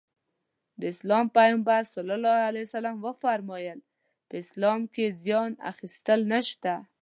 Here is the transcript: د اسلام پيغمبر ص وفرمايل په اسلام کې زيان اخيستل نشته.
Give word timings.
د 0.79 0.81
اسلام 0.93 1.25
پيغمبر 1.37 1.81
ص 1.91 1.93
وفرمايل 3.05 3.79
په 4.27 4.33
اسلام 4.43 4.81
کې 4.93 5.05
زيان 5.23 5.51
اخيستل 5.71 6.19
نشته. 6.33 6.73